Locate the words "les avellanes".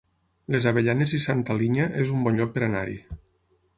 0.53-1.13